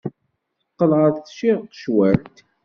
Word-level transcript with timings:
Teqqel 0.59 0.91
ɣer 0.99 1.11
tcirqecwalt. 1.15 2.37